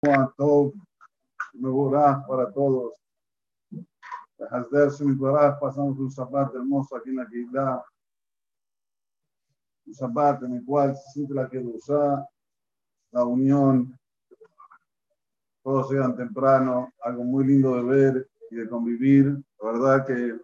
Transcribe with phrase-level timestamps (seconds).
[0.00, 0.72] todo,
[2.28, 2.94] para todos.
[5.60, 7.84] Pasamos un Shabbat hermoso aquí en la Keilah.
[9.86, 12.24] Un Shabbat en el cual se siente la Kedusha,
[13.10, 13.98] la unión.
[15.62, 19.36] Todos llegan temprano, algo muy lindo de ver y de convivir.
[19.60, 20.38] La verdad que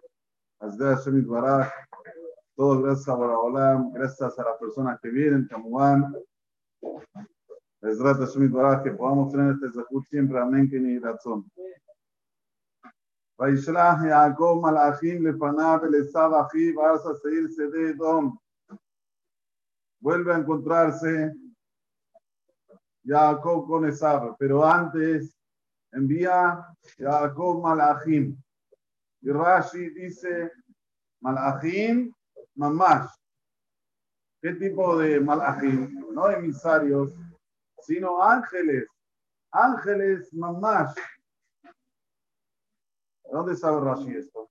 [2.55, 6.13] todos gracias a Boraholam, gracias a las personas que vienen, Kamuán.
[7.84, 11.42] בעזרת השם יתברך, que podamos tener este זכות siempre, amén, que ni razón.
[13.40, 18.36] וישלח יעקב מלאכים לפניו ולעשו אחיו ארצה שעיר שדה אדום.
[20.02, 21.32] Vuelve a encontrarse
[23.04, 25.36] Jacob con Esab, pero antes
[25.92, 26.64] envía
[26.98, 28.36] Jacob Malachim.
[29.22, 30.50] Y Rashi dice
[31.20, 32.12] Malachim
[32.56, 33.10] Mamash.
[34.40, 35.78] ¿Qué tipo de Malachim?
[36.14, 37.12] No emisarios,
[37.85, 38.87] sino ángeles,
[39.51, 40.95] ángeles mamash.
[43.31, 44.49] ¿Dónde sabe Rashi esto?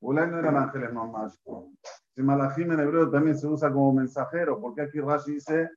[0.00, 1.34] Ulay no eran ángeles mamash.
[2.14, 5.70] Si malachim en hebreo también se usa como mensajero, porque aquí Rashi dice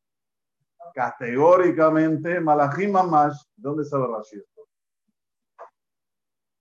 [0.94, 3.38] categóricamente malachim mamash.
[3.56, 4.68] ¿Dónde sabe Rashi esto?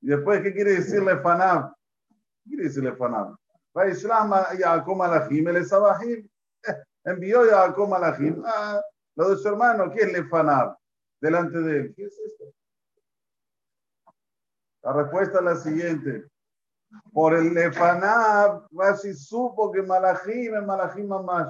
[0.00, 1.74] Y después, ¿qué quiere decirle fanab?
[2.42, 3.36] ¿Qué quiere decirle fanab?
[3.74, 6.28] Vaishlam Yaakov malachim el Sabahim.
[7.04, 8.42] Envió Yaakov malachim.
[8.46, 8.80] Ah,
[9.16, 10.76] lo de su hermano, ¿quién le fanab?
[11.20, 11.94] Delante de él.
[11.94, 12.44] ¿Qué es esto?
[14.82, 16.28] La respuesta es la siguiente.
[17.12, 21.48] Por el Lefanab, Rashi supo que Malachim es Malachim más.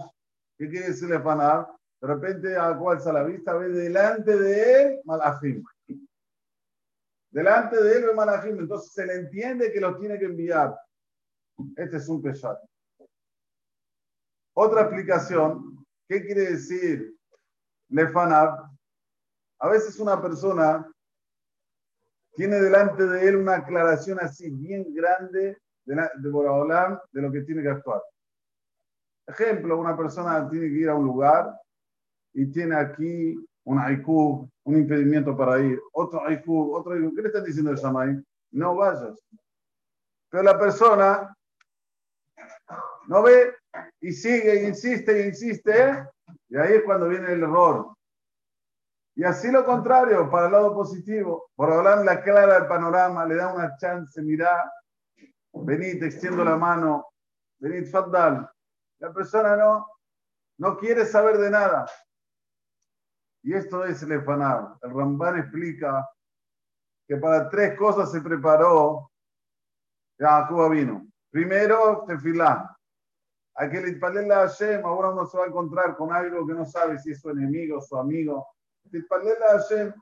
[0.57, 1.67] ¿Qué quiere decir Lefanab?
[2.01, 5.65] De repente, a cual la vista ve delante de él Malachim.
[7.31, 8.59] Delante de él ve Malachim.
[8.61, 10.79] Entonces se le entiende que lo tiene que enviar.
[11.77, 12.61] Este es un pesar.
[14.55, 15.85] Otra explicación.
[16.07, 17.14] ¿Qué quiere decir
[17.89, 18.71] Lefanab,
[19.61, 20.91] a veces una persona
[22.35, 27.69] tiene delante de él una aclaración así bien grande de, de lo que tiene que
[27.69, 28.03] actuar.
[29.27, 31.59] Ejemplo, una persona tiene que ir a un lugar
[32.33, 37.15] y tiene aquí un haiku, un impedimento para ir, otro haiku, otro haiku.
[37.15, 38.23] ¿Qué le están diciendo el Shamay?
[38.53, 39.19] No vayas.
[40.29, 41.35] Pero la persona
[43.07, 43.55] no ve
[44.01, 46.07] y sigue, insiste, insiste,
[46.49, 47.95] y ahí es cuando viene el error.
[49.17, 51.51] Y así lo contrario, para el lado positivo.
[51.55, 54.71] Por hablar la clara del panorama, le da una chance, mira,
[55.53, 57.07] venid, extiendo la mano,
[57.59, 58.51] venid, faddal.
[58.99, 59.87] La persona no,
[60.59, 61.87] no quiere saber de nada.
[63.43, 64.75] Y esto es el efanar.
[64.83, 66.09] El Ramban explica
[67.07, 69.11] que para tres cosas se preparó
[70.19, 71.07] Jacob vino.
[71.31, 72.74] Primero, tefilá.
[73.57, 76.67] Hay que le a Hashem, ahora uno se va a encontrar con algo que no
[76.67, 78.49] sabe si es su enemigo su amigo.
[78.93, 79.93] a Hashem.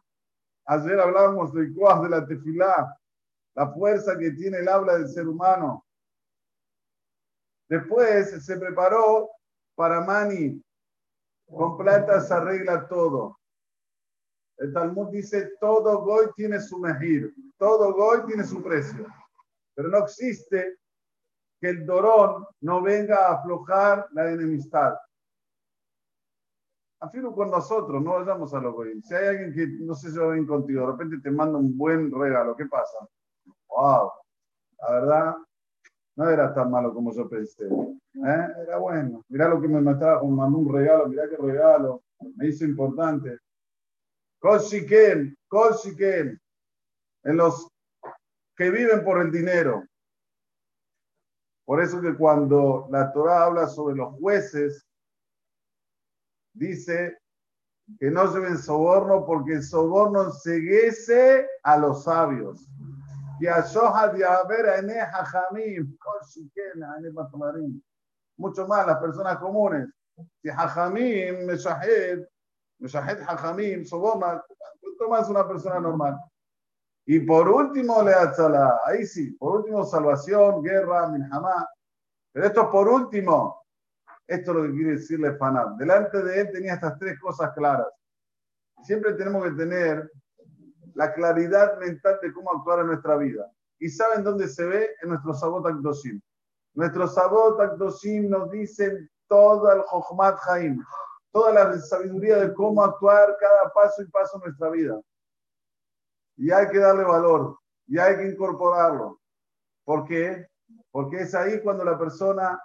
[0.65, 2.97] Ayer hablábamos del cuas de la tefilá,
[3.55, 5.85] la fuerza que tiene el habla del ser humano.
[7.69, 9.31] Después se preparó
[9.75, 10.63] para Mani.
[11.47, 13.39] Con plata se arregla todo.
[14.57, 19.07] El Talmud dice, todo goy tiene su mejir, todo goy tiene su precio.
[19.75, 20.79] Pero no existe
[21.63, 24.97] que el dorón no venga a aflojar la enemistad.
[26.99, 30.19] Afirmo con nosotros, no vayamos a lo que Si hay alguien que no sé si
[30.19, 32.99] va bien contigo, de repente te manda un buen regalo, ¿qué pasa?
[33.69, 34.11] ¡Wow!
[34.81, 35.37] La verdad,
[36.17, 37.65] no era tan malo como yo pensé.
[37.65, 38.49] ¿eh?
[38.67, 39.25] Era bueno.
[39.29, 42.03] Mirá lo que me mandó, mandó un regalo, mirá qué regalo.
[42.35, 43.39] Me hizo importante.
[44.41, 46.41] Koshiken, Koshiken.
[47.23, 47.69] En los
[48.57, 49.85] que viven por el dinero.
[51.73, 54.87] Por eso que cuando la Torah habla sobre los jueces,
[56.53, 57.17] dice
[57.99, 62.69] que no lleven soborno porque el soborno enseguece a los sabios.
[68.37, 69.89] Mucho más las personas comunes.
[70.43, 72.23] Si hajamim, meshahed,
[72.81, 74.45] meshahed hajamim, soborna,
[74.79, 76.19] ¿cuánto más una persona normal?
[77.07, 81.67] Y por último, Leatzala, ahí sí, por último, salvación, guerra, milhamá.
[82.33, 83.65] Pero esto por último,
[84.27, 85.77] esto es lo que quiere decirle Fanab.
[85.77, 87.89] Delante de él tenía estas tres cosas claras.
[88.85, 90.11] Siempre tenemos que tener
[90.95, 93.51] la claridad mental de cómo actuar en nuestra vida.
[93.79, 94.91] ¿Y saben dónde se ve?
[95.03, 96.21] En nuestro Sabot Akdoshim.
[96.75, 100.83] Nuestro Sabot Akdoshim nos dicen todo el Jochmat Haim,
[101.31, 105.01] toda la sabiduría de cómo actuar cada paso y paso en nuestra vida
[106.37, 109.21] y hay que darle valor y hay que incorporarlo.
[109.85, 110.47] ¿Por qué?
[110.91, 112.61] Porque es ahí cuando la persona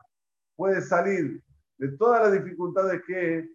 [0.55, 1.41] puede salir
[1.77, 3.49] de todas las dificultades que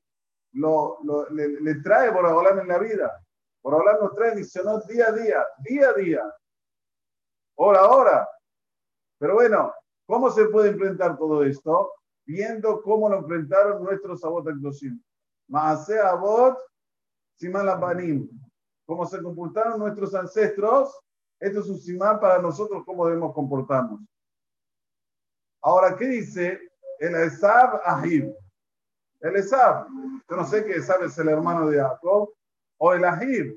[0.52, 0.98] lo,
[1.30, 2.26] le, trae por
[2.58, 3.20] en la vida.
[3.60, 6.34] Por hablar nos trae Nisionot día a día, día a día,
[7.56, 8.28] hora a hora.
[9.18, 9.72] Pero bueno,
[10.06, 11.92] ¿cómo se puede enfrentar todo esto?
[12.26, 15.00] Viendo cómo lo enfrentaron nuestros Abot Akdoshim.
[15.48, 16.58] Maase Abot
[17.34, 18.28] Siman Labanim.
[18.86, 20.98] Cómo se comportaron nuestros ancestros.
[21.40, 24.00] Esto es un simán para nosotros, cómo debemos comportarnos.
[25.62, 26.60] Ahora, ¿qué dice
[26.98, 28.34] el Esab Ahib?
[29.20, 29.86] El Esab,
[30.28, 32.34] yo no sé que Esab es el hermano de Jacob,
[32.78, 33.56] o el Ahib,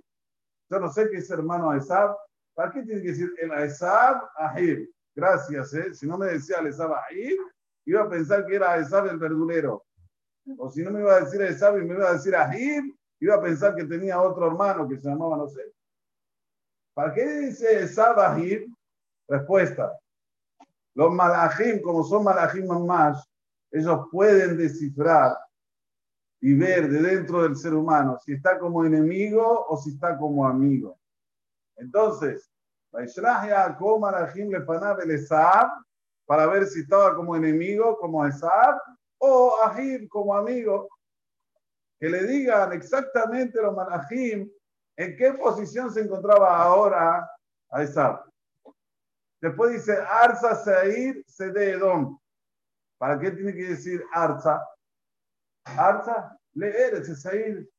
[0.69, 2.15] yo no sé qué es hermano de Esab.
[2.53, 4.87] ¿Para qué tiene que decir el Esab Ahib?
[5.15, 5.93] Gracias, ¿eh?
[5.93, 7.37] Si no me decía el Esab Ahib,
[7.85, 9.83] iba a pensar que era Esab el verdulero.
[10.57, 13.35] O si no me iba a decir Esab y me iba a decir Ahib, iba
[13.35, 15.73] a pensar que tenía otro hermano que se llamaba, no sé.
[16.93, 18.67] ¿Para qué dice Esab Ahib?
[19.27, 19.91] Respuesta.
[20.95, 23.29] Los malajim, como son malajim más,
[23.71, 25.37] ellos pueden descifrar
[26.39, 30.47] y ver de dentro del ser humano si está como enemigo o si está como
[30.47, 30.97] amigo.
[31.75, 32.49] Entonces,
[36.25, 38.79] para ver si estaba como enemigo, como Esab,
[39.17, 40.87] o Ahim como amigo.
[41.99, 44.49] Que le digan exactamente los malajim
[44.97, 47.29] en qué posición se encontraba ahora
[47.69, 48.23] a Esab.
[49.45, 52.19] Después dice Arza Seir Sede Edom.
[52.97, 54.59] ¿Para qué tiene que decir Arza?
[55.65, 57.69] Arza, leer ese Seir.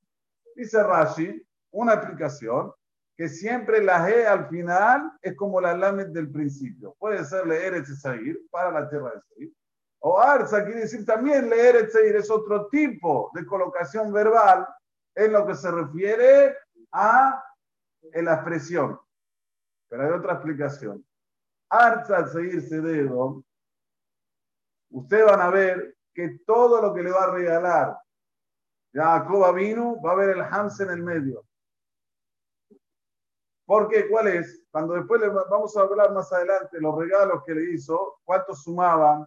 [0.55, 2.73] Dice Rashi, una explicación
[3.17, 6.95] que siempre la G al final es como la Lamed del principio.
[7.01, 9.53] Puede ser leer ese Seir para la tierra de Seir.
[9.99, 14.69] O Arza quiere decir también leer Seir, es otro tipo de colocación verbal
[15.17, 16.57] en lo que se refiere
[16.93, 17.43] a
[18.13, 19.01] la expresión.
[19.89, 21.05] Pero hay otra explicación.
[21.69, 23.45] Arza al seguirse dedo,
[24.91, 27.99] ustedes van a ver que todo lo que le va a regalar
[28.97, 31.45] Jacob vino, va a haber el Hams en el medio.
[33.67, 34.09] ¿Por qué?
[34.09, 34.65] ¿Cuál es?
[34.71, 39.27] Cuando después le vamos a hablar más adelante los regalos que le hizo, cuántos sumaban,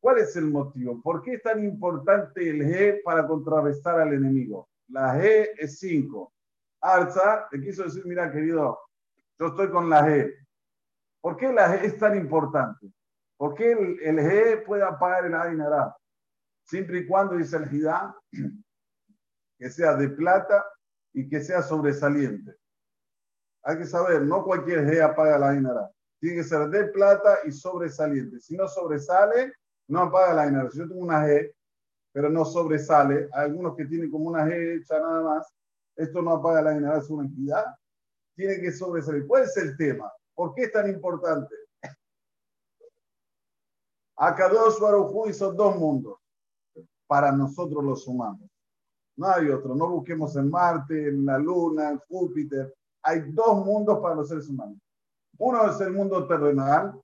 [0.00, 1.02] ¿cuál es el motivo?
[1.02, 4.68] ¿Por qué es tan importante el G para contrarrestar al enemigo?
[4.88, 6.32] La G es 5.
[6.80, 8.80] Arza le quiso decir, mira querido,
[9.38, 10.41] yo estoy con la G.
[11.22, 12.92] ¿Por qué la G es tan importante?
[13.38, 15.96] ¿Por qué el, el G puede apagar el Ainara?
[16.64, 18.14] Siempre y cuando dice el Hidá,
[19.58, 20.66] que sea de plata
[21.12, 22.56] y que sea sobresaliente.
[23.62, 25.90] Hay que saber, no cualquier G apaga la Ainara.
[26.18, 28.40] Tiene que ser de plata y sobresaliente.
[28.40, 29.52] Si no sobresale,
[29.88, 30.70] no apaga la Ainara.
[30.70, 31.54] Si yo tengo una G,
[32.12, 35.54] pero no sobresale, hay algunos que tienen como una G hecha nada más,
[35.94, 37.66] esto no apaga la Ainara, es una entidad.
[38.34, 39.24] Tiene que sobresalir.
[39.28, 40.12] ¿Cuál es el tema?
[40.34, 41.54] ¿Por qué es tan importante?
[44.16, 46.18] Akadosh Baruj hizo dos mundos
[47.06, 48.48] para nosotros los humanos.
[49.16, 49.74] No hay otro.
[49.74, 52.74] No busquemos en Marte, en la Luna, en Júpiter.
[53.02, 54.78] Hay dos mundos para los seres humanos.
[55.38, 57.00] Uno es el mundo terrenal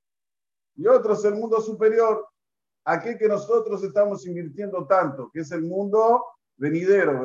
[0.76, 2.24] y otro es el mundo superior,
[2.84, 6.24] aquel que nosotros estamos invirtiendo tanto, que es el mundo
[6.56, 7.24] venidero,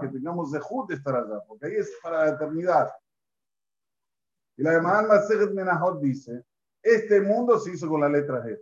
[0.00, 2.90] que tengamos de Jut estar allá, porque ahí es para la eternidad.
[4.58, 4.82] Y la
[5.54, 6.44] Menahot dice,
[6.82, 8.60] este mundo se hizo con la letra G.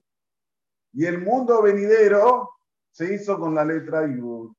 [0.92, 2.50] Y el mundo venidero
[2.90, 4.52] se hizo con la letra Yud.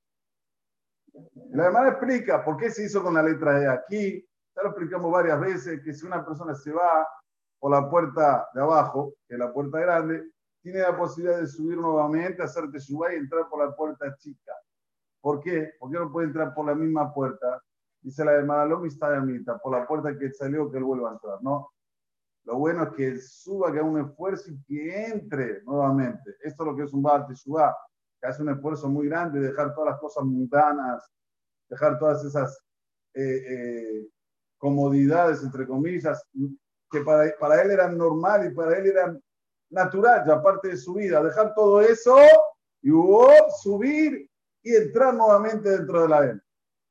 [1.51, 4.27] La hermana explica por qué se hizo con la letra E aquí.
[4.55, 7.07] Ya lo explicamos varias veces, que si una persona se va
[7.59, 10.31] por la puerta de abajo, que es la puerta grande,
[10.63, 14.53] tiene la posibilidad de subir nuevamente, hacer teshuva y entrar por la puerta chica.
[15.21, 15.73] ¿Por qué?
[15.79, 17.61] Porque no puede entrar por la misma puerta
[18.07, 21.13] Dice la hermana Lomi está mitad, por la puerta que salió que él vuelva a
[21.15, 21.73] entrar, ¿no?
[22.45, 26.37] Lo bueno es que suba, que haga un esfuerzo y que entre nuevamente.
[26.41, 27.77] Esto es lo que es un Baal suba,
[28.21, 31.03] que hace un esfuerzo muy grande de dejar todas las cosas mundanas,
[31.67, 32.57] dejar todas esas
[33.13, 34.07] eh, eh,
[34.57, 36.23] comodidades, entre comillas,
[36.89, 39.21] que para, para él eran normal y para él eran
[39.69, 41.21] natural, ya parte de su vida.
[41.21, 42.15] Dejar todo eso
[42.81, 42.89] y
[43.61, 44.31] subir
[44.63, 46.41] y entrar nuevamente dentro de la él.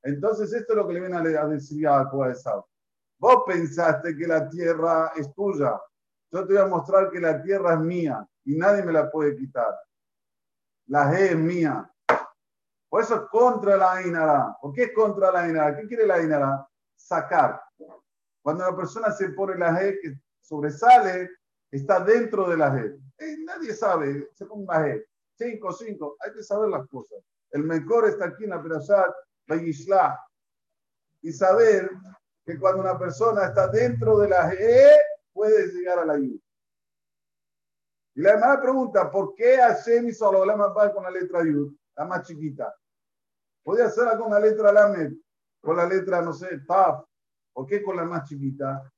[0.07, 2.65] Entonces, esto es lo que le viene a decir a Jacob
[3.19, 5.81] Vos pensaste que la tierra es tuya.
[6.31, 9.35] Yo te voy a mostrar que la tierra es mía y nadie me la puede
[9.35, 9.75] quitar.
[10.87, 11.91] La G es mía.
[12.89, 14.57] Por eso es contra la Ainara.
[14.61, 15.77] ¿Por qué es contra la Ainara?
[15.77, 16.69] ¿Qué quiere la Ainara?
[16.95, 17.61] Sacar.
[18.43, 21.31] Cuando la persona se pone la G que sobresale,
[21.69, 22.97] está dentro de la G.
[23.19, 25.05] Eh, nadie sabe, se pone una G.
[25.37, 27.19] 5, 5, hay que saber las cosas.
[27.51, 29.13] El mejor está aquí en la Perashat
[31.23, 31.91] y saber
[32.45, 34.59] que cuando una persona está dentro de la G,
[35.33, 36.41] puede llegar a la ayuda.
[38.15, 42.05] Y la hermana pregunta, ¿por qué Hashem hizo la más con la letra Yud, la
[42.07, 42.75] más chiquita?
[43.63, 45.13] Podía hacerla con la letra Lamed.
[45.61, 47.05] con la letra, no sé, TAF?
[47.53, 48.91] ¿Por qué con la más chiquita?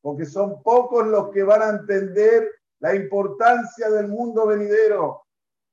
[0.00, 5.24] Porque son pocos los que van a entender la importancia del mundo venidero.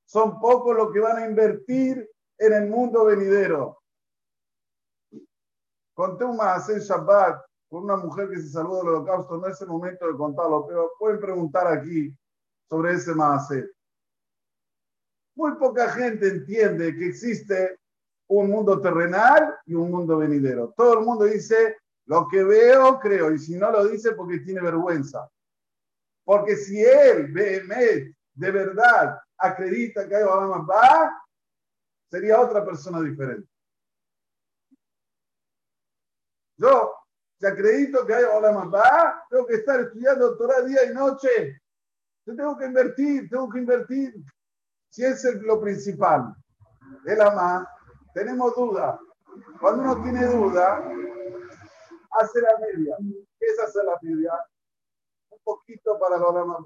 [0.04, 3.79] Son pocos los que van a invertir en el mundo venidero.
[5.94, 9.36] Conté un más Shabbat con una mujer que se salvó del holocausto.
[9.36, 12.14] No es el momento de contarlo, pero pueden preguntar aquí
[12.68, 13.68] sobre ese Maaseh.
[15.36, 17.78] Muy poca gente entiende que existe
[18.28, 20.72] un mundo terrenal y un mundo venidero.
[20.76, 24.60] Todo el mundo dice, lo que veo, creo, y si no lo dice porque tiene
[24.60, 25.28] vergüenza.
[26.24, 31.22] Porque si él, ve de verdad, acredita que hay más va,
[32.10, 33.49] sería otra persona diferente.
[36.60, 36.92] Yo,
[37.38, 41.58] si acredito que hay va, tengo que estar estudiando Torah día y noche.
[42.26, 44.14] Yo tengo que invertir, tengo que invertir.
[44.90, 46.34] Si es lo principal,
[47.06, 47.66] el más,
[48.12, 49.00] tenemos duda.
[49.58, 50.84] Cuando uno tiene duda,
[52.10, 52.96] hace la media.
[53.38, 54.32] ¿Qué es hacer la media?
[55.30, 56.58] Un poquito para los lamas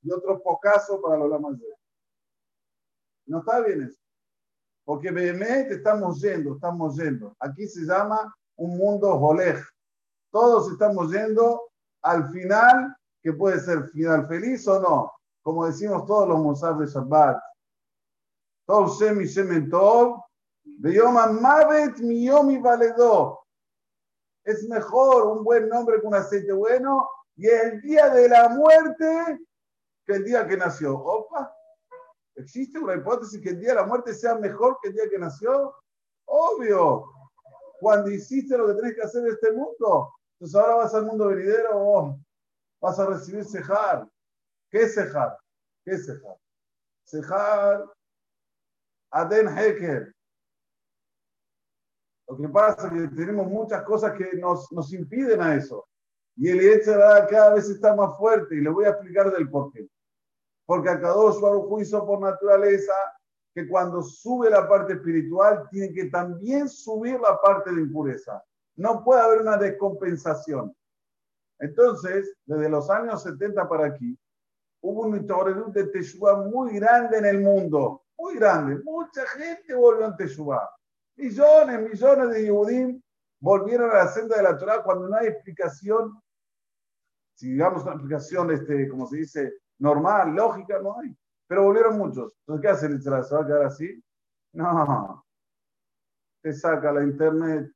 [0.00, 1.58] y otro pocaso para los lamas
[3.26, 4.00] No está bien eso.
[4.84, 7.36] Porque BM estamos yendo, estamos yendo.
[7.40, 9.62] Aquí se llama un mundo jolej.
[10.30, 11.70] Todos estamos yendo
[12.02, 15.12] al final, que puede ser final feliz o no.
[15.42, 17.40] Como decimos todos los mozart de Shabbat.
[18.66, 20.22] Tov Shem y Shemen Tov,
[20.64, 23.40] Mavet Miyomi Valedó.
[24.44, 29.40] Es mejor un buen nombre con un aceite bueno y el día de la muerte
[30.04, 30.98] que el día que nació.
[30.98, 31.54] Opa,
[32.34, 35.18] ¿existe una hipótesis que el día de la muerte sea mejor que el día que
[35.18, 35.74] nació?
[36.26, 37.13] Obvio.
[37.78, 41.28] Cuando hiciste lo que tenés que hacer en este mundo, entonces ahora vas al mundo
[41.28, 42.18] venidero, oh,
[42.80, 44.08] vas a recibir cejar.
[44.70, 45.38] ¿Qué cejar?
[45.84, 46.36] ¿Qué cejar?
[47.04, 47.84] Cejar
[49.10, 50.14] Aden Heker.
[52.28, 55.86] Lo que pasa es que tenemos muchas cosas que nos, nos impiden a eso.
[56.36, 59.72] Y el Yetzirah cada vez está más fuerte y le voy a explicar del por
[59.72, 59.86] qué.
[60.66, 62.94] Porque a cada uno hizo por naturaleza
[63.54, 68.42] que cuando sube la parte espiritual tiene que también subir la parte de impureza.
[68.76, 70.74] No puede haber una descompensación.
[71.60, 74.18] Entonces, desde los años 70 para aquí,
[74.80, 78.80] hubo un historiador de Teshuvah muy grande en el mundo muy grande.
[78.84, 80.70] Mucha gente volvió a Teshuvah.
[81.16, 83.02] Millones, millones de Yehudim
[83.40, 86.20] volvieron a la senda de la Torah cuando no hay explicación,
[87.34, 91.14] si digamos una explicación, este, como se dice, normal, lógica, no hay.
[91.46, 92.36] Pero volvieron muchos.
[92.40, 94.02] Entonces, ¿qué hace el ¿Se va a quedar así?
[94.52, 95.24] No.
[96.42, 97.70] Te saca la internet,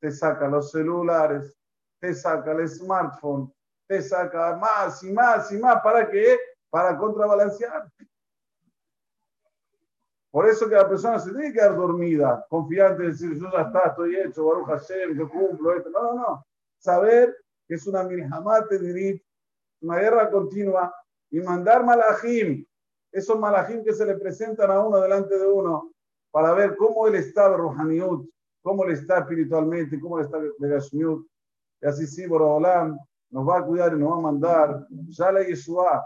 [0.00, 1.56] te saca los celulares,
[2.00, 3.52] te saca el smartphone,
[3.86, 5.80] te saca más y más y más.
[5.82, 6.38] ¿Para qué?
[6.70, 7.90] Para contrabalancear.
[10.30, 13.88] Por eso que la persona se tiene que quedar dormida, confiante, decir, yo ya está,
[13.88, 15.90] estoy hecho, Baruch Hashem, yo cumplo esto.
[15.90, 16.46] No, no, no.
[16.78, 17.36] Saber
[17.68, 19.22] que es una milhamate
[19.82, 20.94] una guerra continua,
[21.30, 22.64] y mandar malajim,
[23.12, 25.92] esos malajim que se le presentan a uno delante de uno,
[26.30, 28.28] para ver cómo él está Rohaniut,
[28.62, 31.26] cómo él está espiritualmente, cómo él está Begashmiut.
[31.82, 32.98] Y así sí, Borobolam
[33.30, 36.04] nos va a cuidar y nos va a mandar, ya la Yeshua,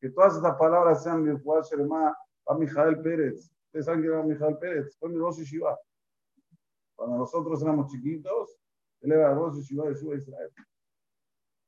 [0.00, 1.40] que todas estas palabras sean de
[1.70, 2.16] Sheremá,
[2.46, 3.50] a Mijael Pérez.
[3.66, 5.76] Ustedes saben que era Mijael Pérez, fue mi Rosh Shiva.
[6.94, 8.56] Cuando nosotros éramos chiquitos,
[9.00, 10.52] él era Rosh Shiva de Israel.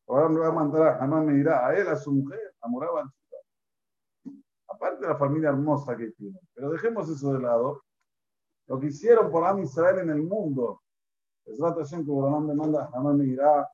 [0.07, 3.13] Ahora me va a mandar a Hanan Meirá, a él, a su mujer, a Moraban.
[4.79, 6.39] Aparte de la familia hermosa que tiene.
[6.55, 7.83] Pero dejemos eso de lado.
[8.69, 10.83] Lo que hicieron por Am Israel en el mundo.
[11.45, 13.69] Es la atención que Borolán me manda a Hanan Meirá,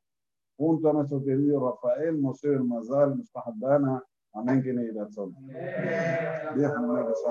[0.57, 4.03] junto a nuestro querido Rafael, Moshe Mazal, Muspahat Dana,
[4.35, 5.33] Amén que razón.
[6.57, 7.29] Déjame que se